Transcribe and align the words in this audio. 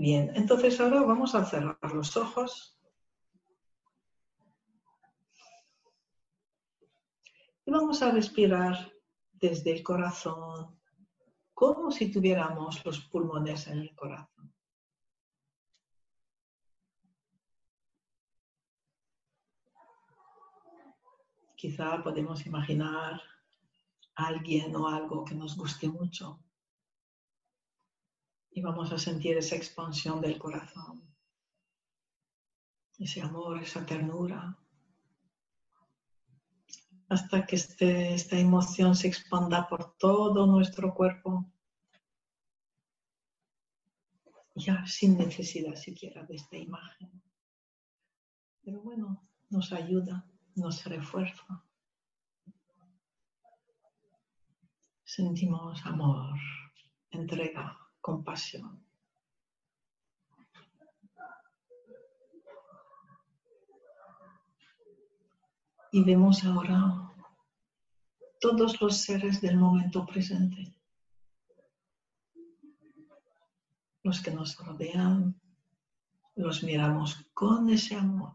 Bien, 0.00 0.30
entonces 0.36 0.78
ahora 0.78 1.02
vamos 1.02 1.34
a 1.34 1.44
cerrar 1.44 1.92
los 1.92 2.16
ojos. 2.16 2.78
Y 7.66 7.70
vamos 7.72 8.00
a 8.00 8.12
respirar 8.12 8.92
desde 9.32 9.72
el 9.72 9.82
corazón, 9.82 10.78
como 11.52 11.90
si 11.90 12.12
tuviéramos 12.12 12.84
los 12.84 13.00
pulmones 13.06 13.66
en 13.66 13.78
el 13.80 13.94
corazón. 13.96 14.54
Quizá 21.56 22.00
podemos 22.04 22.46
imaginar 22.46 23.20
a 24.14 24.26
alguien 24.28 24.76
o 24.76 24.86
algo 24.86 25.24
que 25.24 25.34
nos 25.34 25.56
guste 25.56 25.88
mucho 25.88 26.38
y 28.58 28.60
vamos 28.60 28.90
a 28.90 28.98
sentir 28.98 29.36
esa 29.36 29.54
expansión 29.54 30.20
del 30.20 30.36
corazón, 30.36 31.00
ese 32.98 33.22
amor, 33.22 33.62
esa 33.62 33.86
ternura, 33.86 34.58
hasta 37.08 37.46
que 37.46 37.54
este, 37.54 38.14
esta 38.14 38.36
emoción 38.36 38.96
se 38.96 39.06
expanda 39.06 39.68
por 39.68 39.96
todo 39.96 40.44
nuestro 40.48 40.92
cuerpo, 40.92 41.48
ya 44.56 44.84
sin 44.88 45.16
necesidad 45.16 45.76
siquiera 45.76 46.24
de 46.24 46.34
esta 46.34 46.56
imagen. 46.56 47.22
Pero 48.64 48.80
bueno, 48.80 49.22
nos 49.50 49.72
ayuda, 49.72 50.26
nos 50.56 50.84
refuerza. 50.84 51.64
Sentimos 55.04 55.86
amor, 55.86 56.36
entrega, 57.12 57.87
compasión. 58.00 58.84
Y 65.90 66.04
vemos 66.04 66.44
ahora 66.44 67.08
todos 68.40 68.80
los 68.80 68.98
seres 68.98 69.40
del 69.40 69.56
momento 69.56 70.04
presente, 70.06 70.74
los 74.02 74.20
que 74.20 74.30
nos 74.30 74.56
rodean, 74.58 75.40
los 76.36 76.62
miramos 76.62 77.28
con 77.34 77.68
ese 77.70 77.96
amor, 77.96 78.34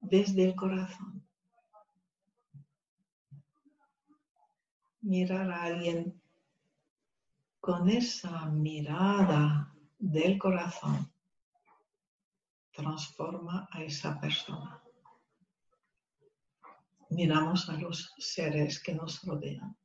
desde 0.00 0.44
el 0.44 0.54
corazón. 0.54 1.26
Mirar 5.00 5.50
a 5.50 5.64
alguien 5.64 6.20
con 7.66 7.90
esa 7.90 8.46
mirada 8.46 9.74
del 9.98 10.38
corazón 10.38 11.12
transforma 12.70 13.68
a 13.72 13.82
esa 13.82 14.20
persona. 14.20 14.80
Miramos 17.10 17.68
a 17.68 17.72
los 17.72 18.14
seres 18.18 18.80
que 18.80 18.94
nos 18.94 19.20
rodean. 19.24 19.76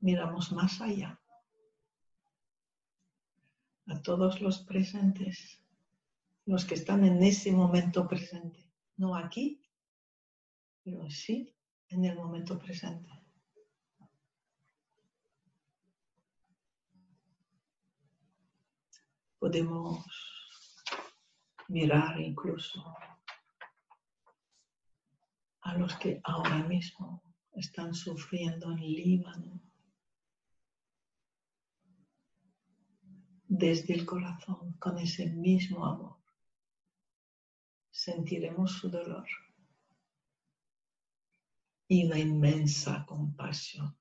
Miramos 0.00 0.50
más 0.50 0.80
allá 0.80 1.20
a 3.86 4.02
todos 4.02 4.40
los 4.40 4.58
presentes, 4.64 5.62
los 6.44 6.64
que 6.64 6.74
están 6.74 7.04
en 7.04 7.22
ese 7.22 7.52
momento 7.52 8.08
presente, 8.08 8.68
no 8.96 9.14
aquí, 9.14 9.62
pero 10.82 11.08
sí 11.08 11.54
en 11.92 12.04
el 12.06 12.16
momento 12.16 12.58
presente. 12.58 13.10
Podemos 19.38 20.04
mirar 21.68 22.20
incluso 22.20 22.94
a 25.62 25.74
los 25.76 25.94
que 25.96 26.20
ahora 26.24 26.62
mismo 26.66 27.22
están 27.52 27.94
sufriendo 27.94 28.70
en 28.70 28.78
Líbano 28.78 29.60
desde 33.48 33.94
el 33.94 34.06
corazón 34.06 34.72
con 34.78 34.98
ese 34.98 35.26
mismo 35.26 35.84
amor. 35.84 36.16
Sentiremos 37.90 38.72
su 38.72 38.88
dolor 38.88 39.26
y 41.92 42.06
una 42.06 42.18
inmensa 42.18 43.04
compasión. 43.06 43.94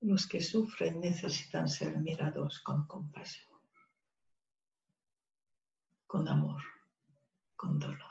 Los 0.00 0.28
que 0.28 0.40
sufren 0.40 1.00
necesitan 1.00 1.68
ser 1.68 1.98
mirados 1.98 2.60
con 2.60 2.86
compasión, 2.86 3.58
con 6.06 6.28
amor, 6.28 6.62
con 7.56 7.80
dolor. 7.80 8.07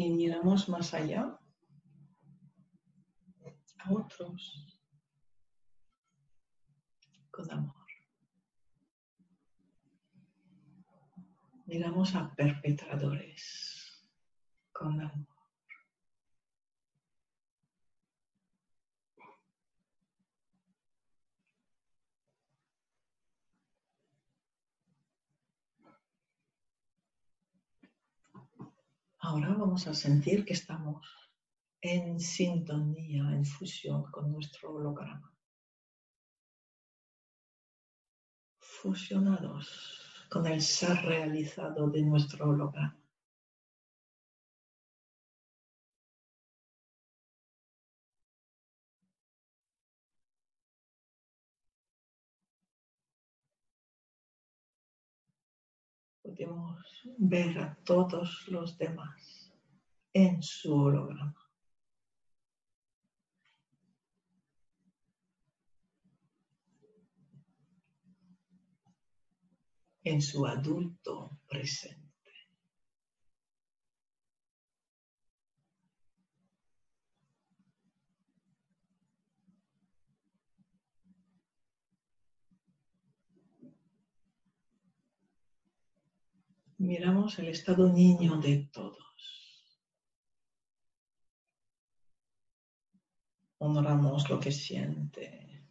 Y 0.00 0.10
miramos 0.10 0.68
más 0.70 0.94
allá 0.94 1.38
a 3.78 3.92
otros 3.92 4.78
con 7.30 7.50
amor. 7.50 7.74
Miramos 11.66 12.14
a 12.14 12.34
perpetradores 12.34 14.08
con 14.72 15.00
amor. 15.00 15.29
Ahora 29.30 29.54
vamos 29.54 29.86
a 29.86 29.94
sentir 29.94 30.44
que 30.44 30.54
estamos 30.54 31.06
en 31.80 32.18
sintonía, 32.18 33.22
en 33.30 33.44
fusión 33.44 34.10
con 34.10 34.32
nuestro 34.32 34.74
holograma. 34.74 35.32
Fusionados 38.58 40.26
con 40.28 40.48
el 40.48 40.60
ser 40.60 40.96
realizado 41.02 41.88
de 41.90 42.02
nuestro 42.02 42.50
holograma. 42.50 42.99
Podemos 56.30 56.78
ver 57.18 57.58
a 57.58 57.74
todos 57.84 58.46
los 58.48 58.76
demás 58.78 59.52
en 60.12 60.42
su 60.42 60.74
holograma. 60.74 61.34
en 70.02 70.22
su 70.22 70.46
adulto 70.46 71.38
presente. 71.46 72.09
Miramos 86.80 87.38
el 87.38 87.48
estado 87.48 87.92
niño 87.92 88.38
de 88.38 88.70
todos. 88.72 88.96
Honoramos 93.58 94.30
lo 94.30 94.40
que 94.40 94.50
siente. 94.50 95.62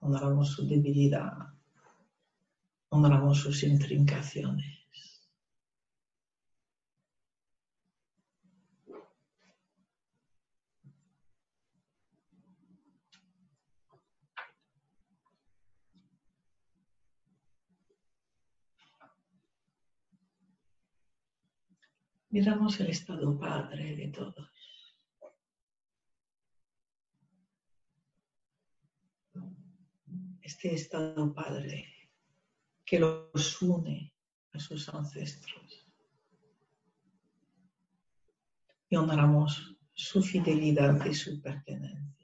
Honoramos 0.00 0.50
su 0.50 0.68
debilidad. 0.68 1.32
Honoramos 2.90 3.38
sus 3.38 3.62
intrincaciones. 3.62 4.83
Miramos 22.34 22.80
el 22.80 22.88
estado 22.88 23.38
padre 23.38 23.94
de 23.94 24.08
todos. 24.08 24.50
Este 30.42 30.74
estado 30.74 31.32
padre 31.32 32.10
que 32.84 32.98
los 32.98 33.62
une 33.62 34.12
a 34.50 34.58
sus 34.58 34.88
ancestros. 34.88 35.86
Y 38.88 38.96
honramos 38.96 39.76
su 39.92 40.20
fidelidad 40.20 41.06
y 41.06 41.14
su 41.14 41.40
pertenencia. 41.40 42.14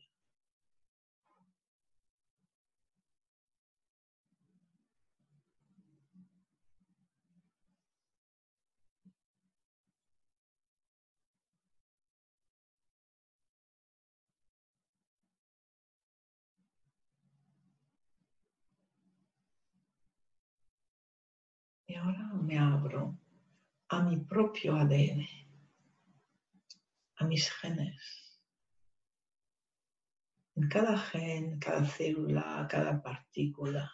Y 21.89 21.89
ahora 22.00 22.32
me 22.34 22.58
abro 22.58 23.18
a 23.88 24.02
mi 24.02 24.16
propio 24.16 24.76
ADN, 24.76 25.26
a 27.16 27.24
mis 27.24 27.50
genes. 27.50 28.40
En 30.56 30.68
cada 30.68 30.96
gen, 30.98 31.58
cada 31.58 31.84
célula, 31.84 32.66
cada 32.68 33.02
partícula 33.02 33.90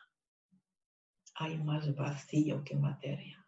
hay 1.35 1.59
más 1.59 1.95
vacío 1.95 2.65
que 2.65 2.77
materia. 2.77 3.47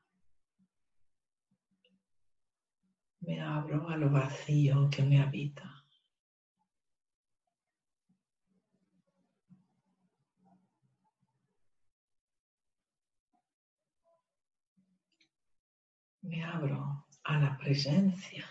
Me 3.21 3.41
abro 3.41 3.89
a 3.89 3.97
lo 3.97 4.11
vacío 4.11 4.89
que 4.91 5.03
me 5.03 5.21
habita. 5.21 5.78
Me 16.29 16.45
abro 16.45 17.07
a 17.25 17.39
la 17.39 17.57
presencia, 17.57 18.45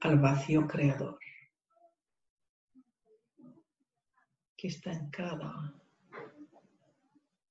al 0.00 0.18
vacío 0.18 0.66
creador 0.66 1.18
que 4.56 4.68
está 4.68 4.92
en 4.92 5.10
cada 5.10 5.74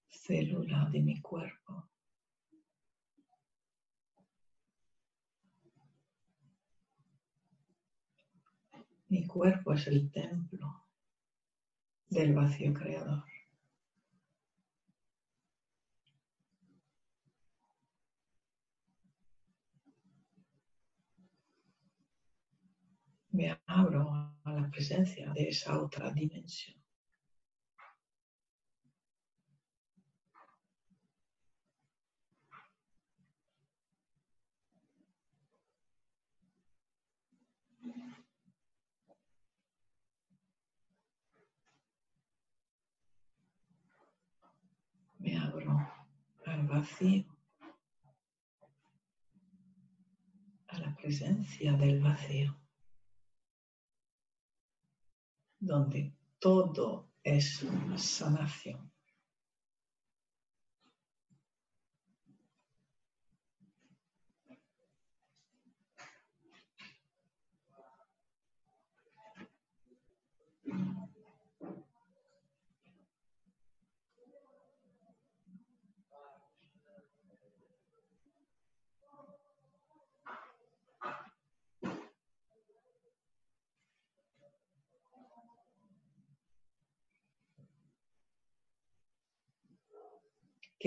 célula 0.09 0.89
de 0.91 0.99
mi 0.99 1.21
cuerpo. 1.21 1.89
Mi 9.09 9.25
cuerpo 9.25 9.73
es 9.73 9.87
el 9.87 10.11
templo 10.11 10.85
del 12.09 12.33
vacío 12.33 12.73
creador. 12.73 13.36
Me 23.37 23.55
abro 23.67 24.33
a 24.45 24.51
la 24.51 24.67
presencia 24.71 25.31
de 25.31 25.49
esa 25.49 25.79
otra 25.79 26.11
dimensión. 26.11 26.75
Me 45.19 45.37
abro 45.37 45.87
al 46.47 46.67
vacío, 46.67 47.25
a 50.69 50.79
la 50.79 50.95
presencia 50.95 51.73
del 51.73 52.01
vacío. 52.01 52.66
Donde 55.59 56.13
todo 56.39 57.07
es 57.23 57.65
sanación. 57.97 58.91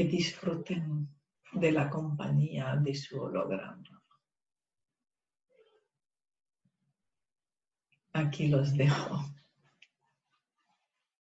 Que 0.01 0.07
disfruten 0.07 1.07
de 1.53 1.73
la 1.73 1.91
compañía 1.91 2.75
de 2.77 2.95
su 2.95 3.21
holograma. 3.21 4.03
Aquí 8.15 8.49
los 8.49 8.75
dejo. 8.75 9.23